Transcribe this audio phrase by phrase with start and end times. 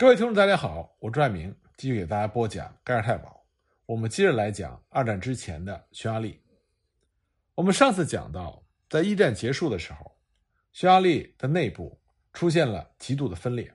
[0.00, 3.44] 各位听众，大家好，我朱爱明继续给大家播讲盖尔太保。
[3.84, 6.40] 我们接着来讲二战之前的匈牙利。
[7.54, 10.16] 我们上次讲到，在一战结束的时候，
[10.72, 12.00] 匈牙利的内部
[12.32, 13.70] 出现了极度的分裂，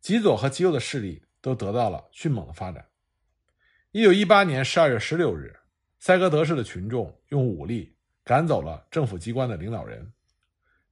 [0.00, 2.82] 极左和极右的势力都得到了迅猛的发展。
[3.90, 5.54] 一九一八年十二月十六日，
[6.00, 10.10] 塞格德市的群众用武力赶走了政府机关的领导人。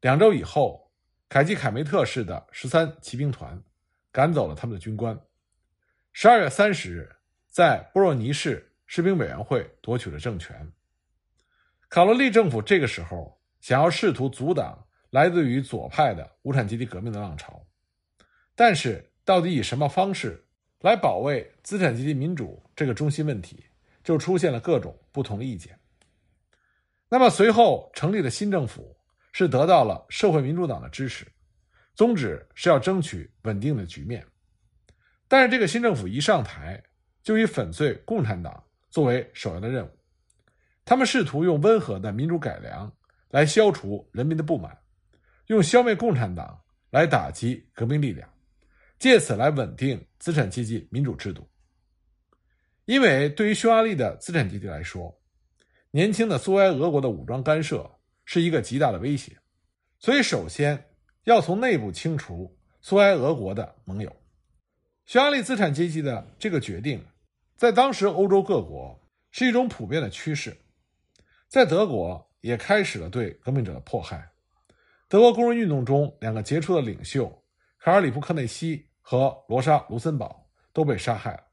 [0.03, 0.93] 两周以后，
[1.31, 3.59] 凯基凯梅特市的十三骑兵团。
[4.13, 5.19] 赶走了他们的军官。
[6.13, 7.11] 十二月三十日，
[7.49, 10.71] 在波若尼市士兵委员会夺取了政权。
[11.89, 17.65] 卡罗利政府这个时候想要试图阻挡来自于左派的无产阶级革命的浪潮，
[18.55, 20.47] 但是到底以什么方式
[20.81, 23.65] 来保卫资产阶级民主这个中心问题，
[24.05, 25.79] 就出现了各种不同的意见。
[27.09, 28.95] 那么随后成立的新政府
[29.33, 31.27] 是得到了社会民主党的支持。
[31.95, 34.27] 宗旨是要争取稳定的局面，
[35.29, 36.83] 但是这个新政府一上台，
[37.23, 39.91] 就以粉碎共产党作为首要的任务。
[40.87, 42.91] 他们试图用温和的民主改良
[43.29, 44.77] 来消除人民的不满，
[45.49, 46.59] 用消灭共产党
[46.91, 48.27] 来打击革命力量，
[48.99, 51.47] 借此来稳定资产阶级民主制度。
[52.87, 55.15] 因为对于匈牙利的资产阶级来说，
[55.91, 57.89] 年轻的苏维埃俄国的武装干涉
[58.25, 59.39] 是一个极大的威胁，
[59.99, 60.83] 所以首先。
[61.25, 64.17] 要从内部清除苏埃俄国的盟友，
[65.07, 67.07] 匈牙利资产阶级的这个决定，
[67.57, 69.01] 在当时欧洲各国
[69.31, 70.57] 是一种普遍的趋势，
[71.47, 74.33] 在德国也开始了对革命者的迫害。
[75.09, 77.45] 德国工人运动中，两个杰出的领袖
[77.79, 81.45] 卡尔里夫克内西和罗莎卢森堡都被杀害了。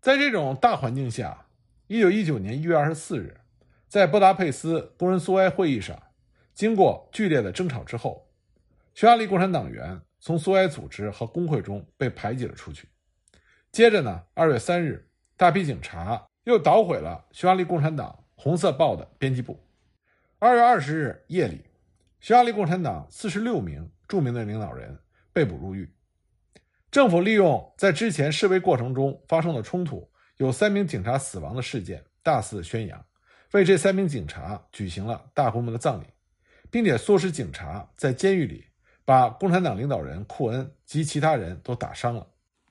[0.00, 1.48] 在这种大环境下，
[1.86, 3.38] 一九一九年一月二十四日，
[3.88, 6.02] 在布达佩斯工人苏维埃会议上，
[6.54, 8.31] 经过剧烈的争吵之后。
[8.94, 12.88] 匈牙利共产党员从苏维埃组织和工会中被排挤了出去。
[13.70, 19.58] 接着呢，二月三日，大批警察又捣毁了匈牙利共产党《红色报》的编辑部。
[20.38, 21.64] 二月二十日夜里，
[22.20, 24.98] 匈牙利共产党四十六名著名的领导人
[25.32, 25.90] 被捕入狱。
[26.90, 30.06] 政府利用在之前示威过程中发生的冲突
[30.36, 33.02] 有三名警察死亡的事件，大肆宣扬，
[33.52, 36.04] 为这三名警察举行了大规模的葬礼，
[36.70, 38.66] 并且唆使警察在监狱里。
[39.04, 42.26] 把共产党领导人库恩及其他人都打伤了。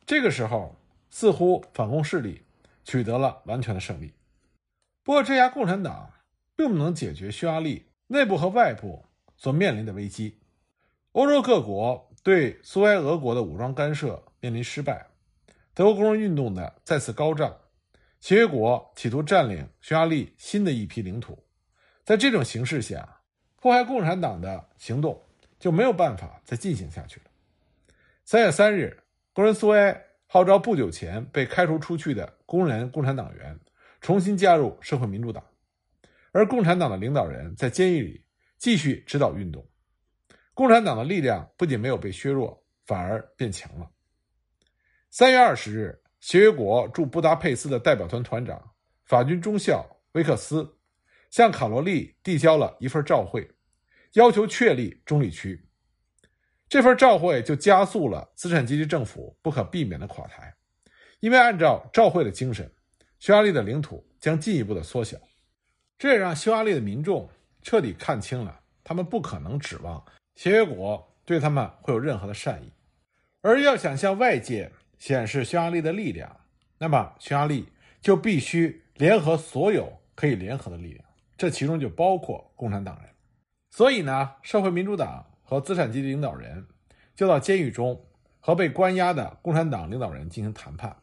[0.06, 0.76] 这个时候，
[1.10, 2.42] 似乎反共势力
[2.84, 4.14] 取得了完全的胜利。
[5.04, 6.12] 不过，这家共产党
[6.56, 9.06] 并不能解决匈牙利内部和外部
[9.36, 10.40] 所面临的危机。
[11.14, 15.08] 欧洲各国对苏维埃俄国的武装干涉面临失败，
[15.74, 17.56] 德国工人运动的再次高涨，
[18.20, 21.44] 协约国企图占领匈牙利新的一批领土。
[22.06, 23.22] 在这种形势下，
[23.58, 25.22] 迫害共产党的行动。
[25.62, 27.28] 就没有办法再进行下去了。
[28.26, 33.58] 三月三日，工人苏维埃号召不久前被开除出去的工人共产党员
[34.02, 35.44] 重新加入社会民主党，
[36.32, 38.26] 而共产党的领导人在监狱里
[38.58, 39.64] 继续指导运动。
[40.56, 43.88] 共产党的力量不仅没有被削弱，反而变强了。
[45.12, 48.72] 三月二十日，协约国驻布达佩斯的代表团团长
[49.06, 50.78] 法军中校威克斯
[51.30, 53.48] 向卡罗利递交了一份照会。
[54.14, 55.66] 要求确立中立区，
[56.68, 60.54] 这份照会就加速了资产阶级政府不可避免的垮台，
[61.22, 62.70] 因为按照照会的精神，
[63.20, 65.18] 匈牙利的领土将进一步的缩小，
[65.98, 67.30] 这也让匈牙利的民众
[67.62, 70.04] 彻底看清了，他们不可能指望
[70.36, 72.70] 协约国对他们会有任何的善意，
[73.42, 74.70] 而要想向外界
[75.00, 76.36] 显示匈牙利的力量，
[76.78, 77.70] 那么匈牙利
[78.02, 81.06] 就必须联合所有可以联合的力量，
[81.38, 83.10] 这其中就包括共产党人。
[83.72, 86.68] 所以呢，社会民主党和资产阶级领导人
[87.16, 88.06] 就到监狱中
[88.42, 90.94] 和被关押的共产党领导人进行谈判，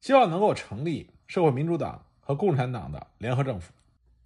[0.00, 3.72] 希望能够成立社会民主党和共产党的联合政府。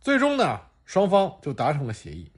[0.00, 2.32] 最终呢，双方就达成了协议。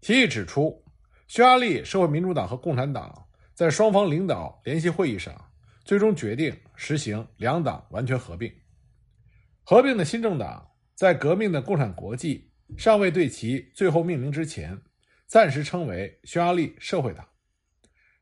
[0.00, 0.82] 协议指出，
[1.26, 5.34] 匈牙利社会民主党和共产党在双方领导联席会议上
[5.84, 8.50] 最终决定实行两党完全合并。
[9.64, 12.47] 合并的新政党在革命的共产国际。
[12.76, 14.80] 尚未对其最后命名之前，
[15.26, 17.26] 暂时称为匈牙利社会党。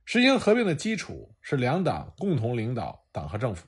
[0.04, 3.66] 实行合并的基础是两党共同领导党和政府。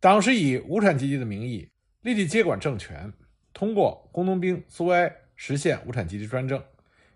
[0.00, 1.70] 党是以无产阶级的名义
[2.00, 3.12] 立即接管政权，
[3.52, 6.62] 通过工农兵苏维埃实现无产阶级专政。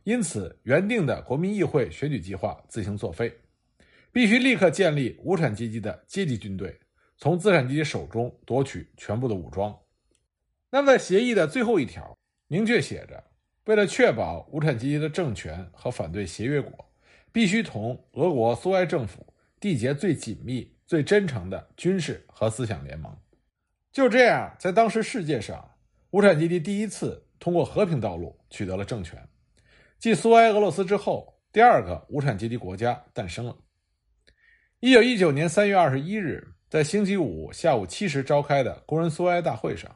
[0.04, 3.32] 因此，原定的国民议会选举计划自行作废，
[4.12, 6.78] 必须立刻建立无产阶级的阶级军队，
[7.16, 9.74] 从资产阶级手中夺取全部的武装。
[10.70, 12.18] 那么，在协议的最后一条。
[12.52, 13.24] 明确写着，
[13.64, 16.92] 为了确保无产阶级的政权和反对协约国，
[17.32, 19.26] 必须同俄国苏维埃政府
[19.58, 23.10] 缔结最紧密、最真诚的军事和思想联盟。
[23.90, 25.66] 就这样，在当时世界上，
[26.10, 29.18] 无产阶级第一次通过和平道路取得了政权，
[29.98, 33.56] 继苏维埃俄罗斯之后，第二个无产阶级国家诞生了。
[34.80, 39.90] 一九一九年三月二十一日，在星期五下午七时召开的工人苏维埃大会上，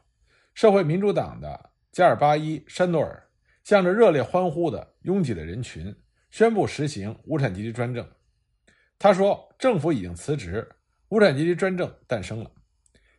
[0.55, 3.27] 社会民主党的加尔巴伊·山多尔
[3.65, 5.97] 向着热烈欢呼的拥挤的人群
[6.31, 8.07] 宣布实行无产阶级专政。
[8.99, 10.69] 他说：“政府已经辞职，
[11.09, 12.51] 无产阶级专政诞生了。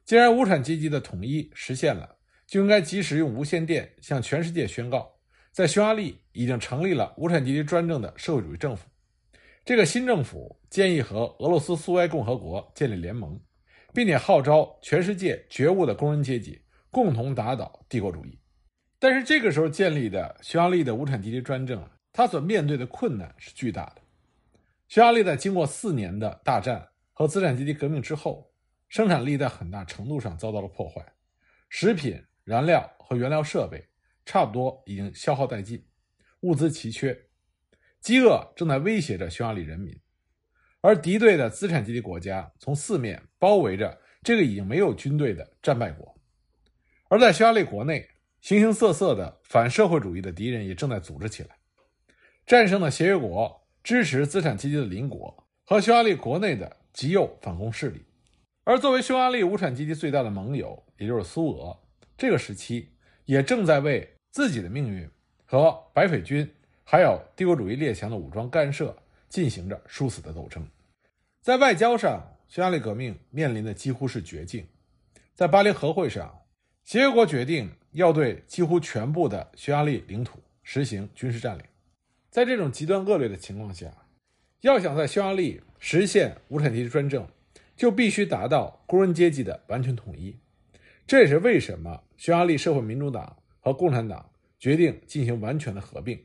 [0.05, 5.11] 既然无产阶级的统一实现了，就应该及时用无线电向全世界宣告，
[5.51, 8.87] 在匈牙利已经成立了无产阶级专政的社会主义政府。
[9.65, 13.41] 这个新政府建议和俄罗斯苏维埃共和国建立联盟，
[13.91, 18.37] 并且号召全世界觉悟的工人阶级共同打倒帝国主义。
[18.99, 24.01] 但是这个时候建立的匈牙利的无产阶级专政，它所面对的困难是巨大的。
[24.87, 28.51] 匈牙利在经过四年的大战和资产阶级革命之后，
[28.87, 31.05] 生产力在很大程度上遭到了破坏，
[31.69, 33.87] 食品、燃料和原料设备
[34.25, 35.85] 差不多已经消耗殆尽，
[36.39, 37.15] 物资奇缺，
[37.99, 39.93] 饥饿正在威胁着匈牙利人民，
[40.81, 46.19] 而敌对的资产阶级国家从四面包围着这个已经没有军队的战败国，
[47.09, 48.07] 而在匈牙利国内，
[48.47, 51.49] 形形色色的反社会主义的敌人也正在组织起来，
[52.45, 53.67] 战胜的协约国。
[53.83, 58.05] 支持资产阶级的邻国和匈牙利国内的极右反攻势力，
[58.63, 61.77] 而作为匈牙利无产阶级最大的盟友，也就是苏俄，
[62.17, 62.89] 这个时期
[63.25, 65.09] 也正在为自己的命运
[65.45, 66.49] 和白匪军
[66.85, 68.95] 还有帝国主义列强的武装干涉
[69.27, 70.65] 进行着殊死的斗争。
[71.41, 74.65] 在外交上，匈牙利革命面临的几乎是绝境。
[75.33, 76.41] 在巴黎和会上，
[76.85, 81.63] 协约国决定要对几乎全部的匈牙利领土实行军事占领。
[82.29, 83.91] 在这种极端恶劣的情况下，
[84.61, 87.27] 要想在匈牙利实现无产阶级专政，
[87.75, 90.37] 就必须达到工人阶级的完全统一。
[91.07, 94.29] 这也是为什么匈牙利社会民主党和共产党
[94.59, 96.23] 决定进行完全的合并。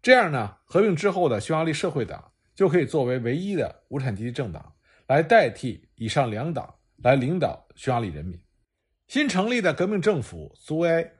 [0.00, 4.72] 这样呢，合并之后的匈牙利社会党就可以作为唯一的无产阶级政党，
[5.06, 8.40] 来代替以上两党来领导匈牙利人民。
[9.08, 11.12] 新成立的革命政府苏维埃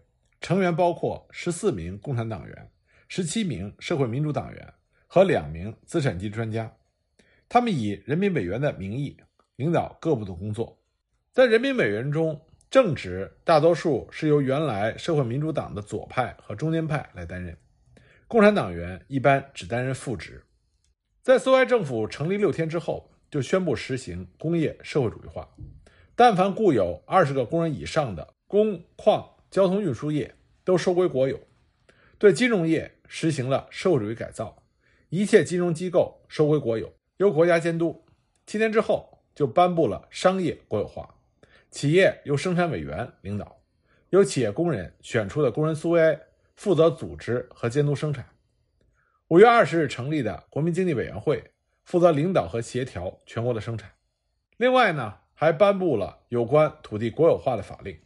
[0.43, 2.70] 成员包括十四名共产党员。
[3.08, 4.75] 十七名社会民主党员
[5.06, 6.70] 和两名资产阶级专家，
[7.49, 9.17] 他们以人民委员的名义
[9.56, 10.79] 领导各部的工作。
[11.32, 12.38] 在人民委员中，
[12.69, 17.56] 正职大多数是由原来社会民主党的左派和中间派来担任，
[18.26, 20.44] 共产党员一般只担任副职。
[21.23, 25.49] 在苏维埃政府成立六天之后，就宣布实行工业社会主义化，
[26.19, 30.35] 但凡雇有二十个工人以上的工矿、交通运输业
[30.65, 31.38] 都收归国有，
[32.19, 32.97] 对金融业。
[33.11, 34.65] 实行了社会主义改造，
[35.09, 38.05] 一切金融机构收归国有，由国家监督。
[38.47, 41.15] 七年之后，就颁布了商业国有化，
[41.70, 43.62] 企业由生产委员领导，
[44.11, 46.20] 由企业工人选出的工人苏维埃
[46.56, 48.29] 负责组织和监督生产。
[49.29, 51.53] 五月二十日成立的国民经济委员会
[51.85, 53.93] 负责领导和协调全国的生产。
[54.59, 57.96] 另外呢，还颁布了有关土地国有化的法令。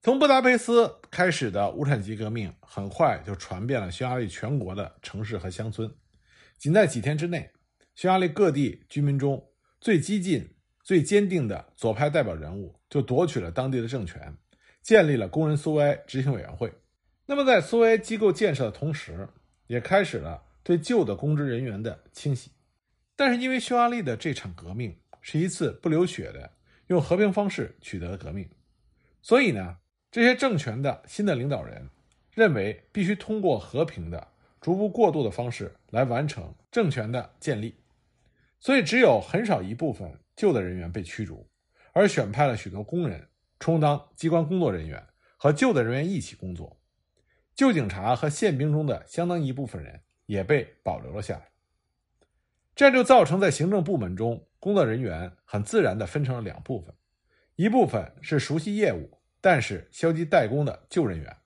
[0.00, 5.92] 从布达佩斯开始的无产阶级革命，很快就传遍了匈牙利全国的城市和乡村。
[6.56, 7.50] 仅在几天之内，
[7.96, 10.48] 匈牙利各地居民中最激进、
[10.84, 14.32] 最坚定的左派代表人物就夺取了当地的政权，
[14.80, 16.72] 建立了工人苏维埃执行委员会。
[17.26, 19.28] 那么，在苏维埃机构建设的同时，
[19.66, 22.52] 也开始了对旧的公职人员的清洗。
[23.16, 26.52] 但是，因为匈牙利的这场革命是一次不流血的、
[26.88, 28.46] 用和平方式取得的革命，
[29.22, 29.78] 所以呢。
[30.14, 31.88] 这些政权的新的领导人
[32.34, 34.28] 认为，必须通过和平的、
[34.60, 37.74] 逐步过渡的方式来完成政权的建立，
[38.60, 41.48] 所以只有很少一部分旧的人员被驱逐，
[41.94, 43.26] 而选派了许多工人
[43.58, 45.02] 充当机关工作人员，
[45.38, 46.78] 和旧的人员一起工作。
[47.54, 51.51] 旧警察和宪兵中的相当一部分人也被保留了下来。
[52.74, 56.94] 这就造成在行政部门中，工作人员很自然地分成了两部分，
[57.56, 59.18] 一部分是熟悉业务。
[59.44, 61.36] 但是消极怠工的旧人员，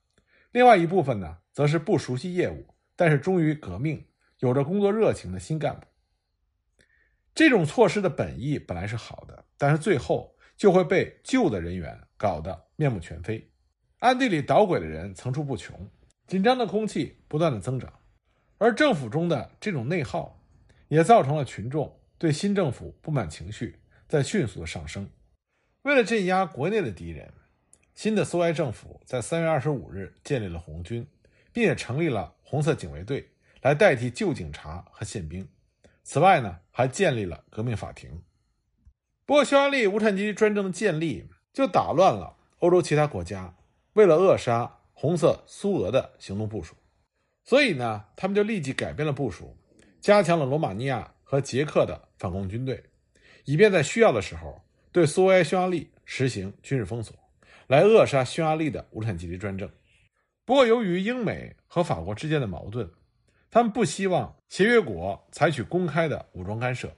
[0.51, 4.05] 另外一部分呢，则是不熟悉业务，但是忠于革命、
[4.37, 5.87] 有着工作热情的新干部。
[7.33, 13.49] 这种措施的本意本来是好的，但是最后就会被旧的人员搞得面目全非，
[13.97, 15.89] 暗地里捣鬼的人层出不穷，
[16.27, 17.91] 紧张的空气不断的增长，
[18.59, 20.36] 而政府中的这种内耗，
[20.87, 25.09] 也造成了群众对新政府不满情绪在迅速的上升。
[25.83, 27.33] 为了镇压国内的敌人。
[27.95, 31.07] 新的苏维埃政府在三月二十五日建立了红军，
[31.51, 33.31] 并且成立了红色警卫队
[33.63, 35.49] 来代替旧警察和宪兵，
[36.03, 38.21] 此外呢，还建立了革命法庭。
[39.25, 43.55] 不过，匈牙利无产阶级专政的建立就打乱了欧洲其他国家
[43.93, 46.75] 为了扼杀红色苏俄的行动部署，
[47.43, 49.57] 所以呢，他们就立即改变了部署，
[49.99, 52.83] 加强了罗马尼亚和捷克的反共军队，
[53.45, 54.61] 以便在需要的时候
[54.91, 57.15] 对苏维埃匈牙利实行军事封锁，
[57.67, 59.69] 来扼杀匈牙利的无产阶级专政。
[60.45, 62.89] 不过，由于英美和法国之间的矛盾，
[63.51, 66.89] 他们不希望协约国采取公开的武装干涉，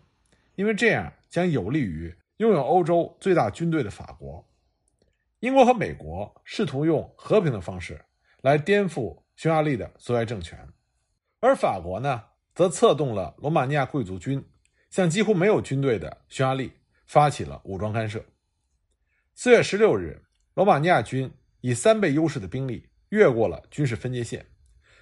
[0.55, 4.47] 因为这样将有利于拥有欧洲最大军队的法国。
[5.39, 7.99] 英国和美国试图用和平的方式
[8.41, 10.67] 来颠覆匈牙利的苏维埃政权，
[11.39, 14.43] 而法国呢，则策动了罗马尼亚贵族军
[14.89, 16.73] 向几乎没有军队的匈牙利
[17.05, 18.23] 发起了武装干涉。
[19.35, 22.85] 四月十六日，罗马尼亚军以三倍优势的兵力。
[23.09, 24.45] 越过了军事分界线，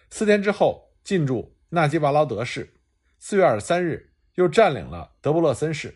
[0.09, 2.73] 四天之后进驻纳基瓦劳德市，
[3.19, 5.93] 四月二十三日又占领了德布勒森市，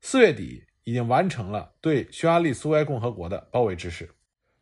[0.00, 4.08] 四月底已经完成了对匈牙利苏维埃共和国的包围之势。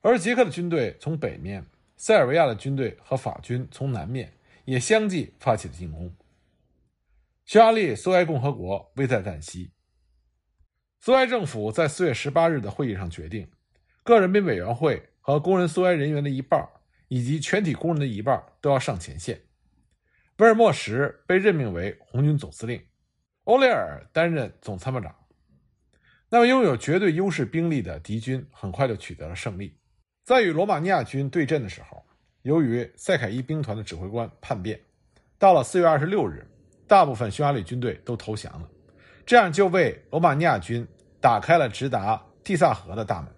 [0.01, 1.65] 而捷克的军队从北面，
[1.97, 4.33] 塞尔维亚的军队和法军从南面
[4.65, 6.15] 也相继发起了进攻。
[7.45, 9.71] 匈牙利苏维埃共和国危在旦夕。
[11.01, 13.51] 苏维埃政府在四月十八日的会议上决定，
[14.03, 15.09] 各人民委员会。
[15.25, 16.69] 和工人苏维埃人员的一半，
[17.07, 19.41] 以及全体工人的一半都要上前线。
[20.39, 22.85] 威尔莫什被任命为红军总司令，
[23.45, 25.15] 欧雷尔担任总参谋长。
[26.29, 29.79] 那么，拥有绝对优势兵力的敌军很快就取得了胜利。
[30.25, 32.05] 在与罗马尼亚军对阵的时候，
[32.43, 34.81] 由于塞凯伊兵团的指挥官叛变，
[35.39, 36.47] 到了四月二十六日，
[36.87, 38.69] 大部分匈牙利军队都投降了，
[39.25, 40.87] 这样就为罗马尼亚军
[41.21, 43.33] 打开了直达蒂萨河的大门。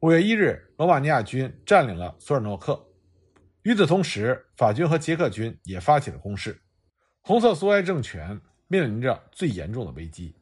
[0.00, 2.78] 五月一日，罗马尼亚军占领了索尔诺克。
[3.62, 6.60] 与此同时，法军和捷克军也发起了攻势。
[7.20, 10.34] 红色苏维埃政权面临着最严重的危机。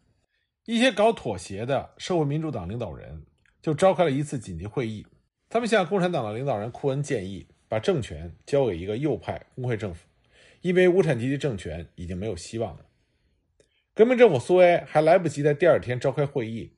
[0.65, 3.23] 一些搞妥协的社会民主党领导人
[3.61, 5.07] 就召开了一次紧急会议。
[5.51, 10.05] 他们向共产党的领导人库恩建议，把政权交给一个右派工会政府，
[10.61, 12.85] 因为无产阶级政权已经没有希望了。
[13.95, 16.73] 革命政府苏维埃还来不及在第二天召开会议，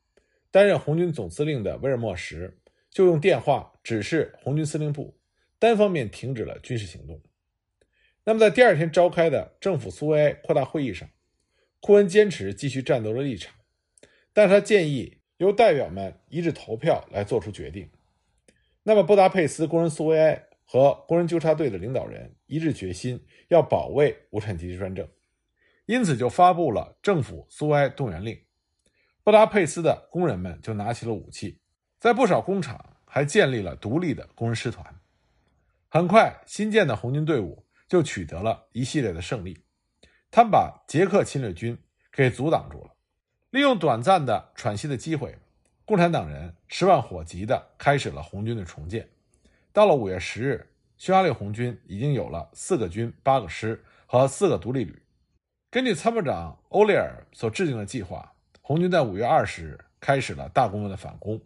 [0.51, 2.59] 担任红军总司令的威尔莫什。
[2.91, 5.17] 就用电话指示红军司令部，
[5.59, 7.23] 单方面停止了军事行动。
[8.25, 11.09] 那么，在第二天召开的政府苏维埃扩大会议上，
[11.81, 13.55] 库恩坚持继续战斗的立场，
[14.35, 17.89] 但他建议由代表们一致投票来做出决定。
[18.83, 25.07] 那么，布达佩斯工人苏维埃和工人纠察队的领导人一致决心要保卫无产阶级专政，
[25.85, 28.41] 因此就发布了政府苏埃动员令。
[29.23, 31.61] 布达佩斯的工人们就拿起了武器。
[32.01, 34.99] 在不少工厂还建立了独立的工人师团。
[35.91, 39.63] 很快，新建的红军队伍就取得了一系列的胜利。
[40.31, 41.77] 他们把捷克侵略军
[42.11, 42.95] 给阻挡住了。
[43.51, 45.37] 利用短暂的喘息的机会，
[45.85, 49.07] 共产党人十万火急地开始了红军的重建。
[49.73, 55.03] 到了五月十日，匈牙利红军已经有了四个军、八个师和四个独立旅。
[55.71, 61.41] 根据参谋长欧列尔所制定的计划，红军在五月二十日开始了大规模的反攻。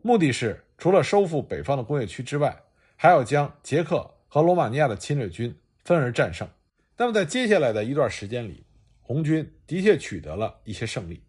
[0.00, 2.56] 目的是除了收复北方的工业区之外，
[2.94, 5.52] 还要将捷克和罗马尼亚的侵略军
[5.84, 6.48] 分而战胜。
[6.96, 8.64] 那么，在接下来的一段时间里，
[9.02, 11.20] 红军的确取得了一些胜利，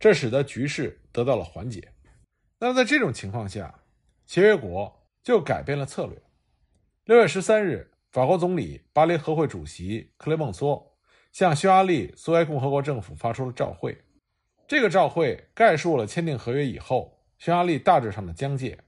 [0.00, 1.86] 这使得局势得到了缓解。
[2.58, 3.82] 那么，在这种情况下，
[4.24, 6.22] 协约国就改变了策略。
[7.06, 10.80] 六月十三日，法国总理、巴黎和会主席克雷孟梭
[11.32, 13.98] 向匈牙利苏维埃共和国政府发出了照会。
[14.68, 17.12] 这个照会概述了签订合约以后。
[17.36, 18.78] 匈牙利大致上的疆界，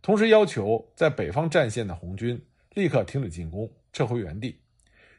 [0.00, 2.42] 同时要求在北方战线的红军
[2.74, 4.62] 立刻停止进攻，撤回原地。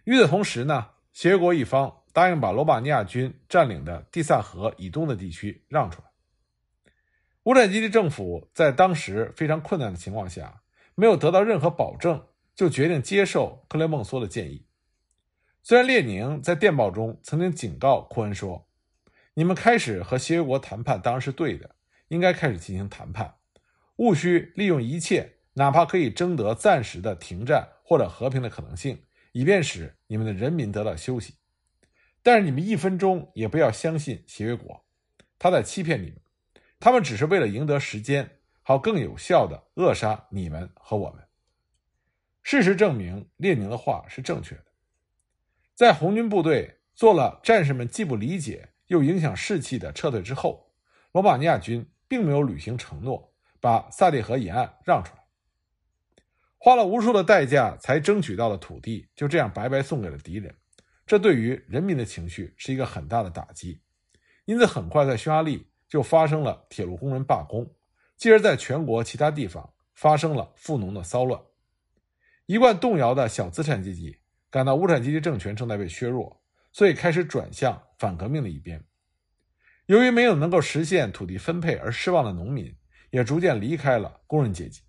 [0.06, 6.09] 与此同时呢，协约国一方答应把罗马尼亚军占领的蒂萨河以东的地区让出来。
[7.44, 10.62] 无产阶级政府在当时非常困难的情况下，
[10.96, 14.66] 没有得到任何保证，就决定接受克雷孟梭的建议。
[15.64, 18.68] 虽然列宁在电报中曾经警告库恩说
[19.36, 21.76] ：“你们开始和协约国谈判当然是对的。”
[22.10, 23.36] 应该开始进行谈判，
[23.98, 31.36] 务须利用一切哪怕可以争得暂时的停战或者和平的可能性，以便使你们的人民得到休息。
[32.24, 34.84] 但是你们一分钟也不要相信协约国，
[35.38, 36.20] 他在欺骗你们，
[36.80, 41.28] 他们只是为了赢得时间，好更有效地扼杀你们和我们。
[42.42, 44.66] 事实证明，列宁的话是正确的。
[45.76, 50.74] 在红军部队做了战士们既不理解又影响士气的撤退之后，
[51.12, 51.90] 罗马尼亚军。
[52.10, 55.24] 并没有履行承诺，把萨蒂河沿岸让出来，
[56.58, 60.56] 花了无数的代价才争取到的土地，就这样白白送给了敌人，
[61.06, 63.84] 这对于人民的情绪是一个很大的打击。
[64.46, 67.70] 因此，很快在匈牙利就发生了铁路工人罢工，
[68.16, 71.42] 继而在全国其他地方发生了富农的骚乱。
[72.46, 74.18] 一贯动摇的小资产阶级
[74.50, 76.42] 感到无产阶级政权正在被削弱，
[76.72, 78.84] 所以开始转向反革命的一边。
[79.88, 82.72] 由于没有能够实现土地分配而失望的农民，
[83.10, 84.82] 也逐渐离开了工人阶级。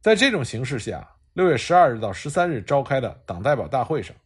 [0.00, 4.16] 在这种形势下，六月十二日到十三日召开的党代表大会上，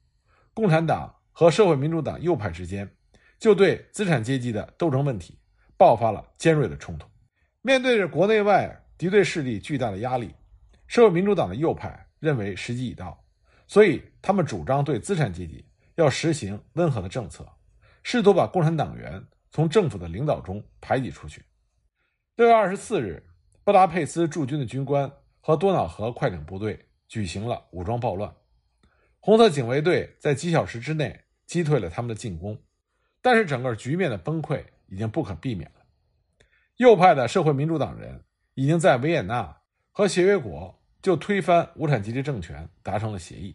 [0.52, 2.88] 共产党和社会民主党右派之间
[3.40, 5.36] 就对资产阶级的斗争问题
[5.76, 7.08] 爆发了尖锐的冲突。
[7.62, 10.34] 面对着国内外敌对势力巨大的压力，
[10.86, 12.00] 社会民主党的右派。
[12.20, 13.22] 认为时机已到，
[13.66, 15.62] 所以他们主张对资产阶级
[15.96, 17.46] 要实行温和的政策，
[18.02, 21.44] 试图把共产党员从政府的领导中排挤出去。
[22.36, 23.22] 六月二十四日，
[23.62, 28.34] 布达佩斯驻军的军官和多瑙河快艇部队举行了武装暴乱，
[29.20, 32.58] 红色警卫队在几小时之内击退了他们的进攻，
[33.20, 35.82] 但是整个局面的崩溃已经不可避免了。
[36.76, 38.24] 右派的社会民主党人
[38.54, 39.56] 已经在维也纳
[39.90, 40.80] 和协约国。
[41.04, 43.54] 就推翻无产阶级政权达成了协议，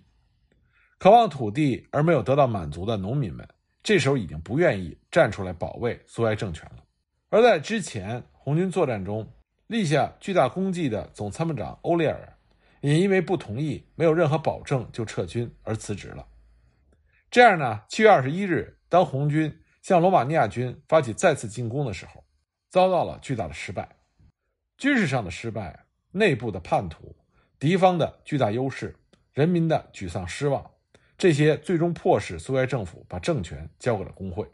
[0.99, 3.43] 渴望土地而没有得到满足的农民们，
[3.81, 6.83] 这时候已经不愿意站出来保卫苏维埃政权了。
[7.29, 9.27] 而在之前红军作战中
[9.65, 12.37] 立下巨大功绩的总参谋长欧列尔，
[12.81, 16.23] 也因为不同意没有任何保证就撤军而辞职了。
[17.31, 22.23] 这样呢，七月二十一日，当红军向罗马尼亚军发起再次进攻的时候，
[22.69, 23.97] 遭到了巨大的失败，
[24.77, 27.15] 军事上的失败，内部的叛徒。
[27.57, 28.95] 敌方的巨大优势，
[29.33, 30.71] 人民的沮丧失望，
[31.17, 34.49] 这些最终迫使苏维埃政府把政权交给了工会。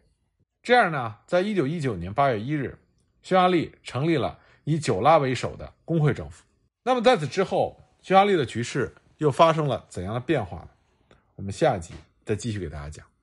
[0.64, 2.80] 这样呢，在一九一九年八月一日，
[3.22, 6.44] 匈牙利成立了以久拉为首的工会政府。
[6.84, 10.70] 那么在此之后，匈牙利的局势又发生了怎样的变化呢？
[11.36, 13.15] 我们下一集再继续给大家讲。